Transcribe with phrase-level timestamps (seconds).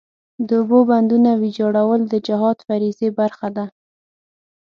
[0.47, 3.65] د اوبو بندونو ویجاړول د جهاد فریضې برخه ده.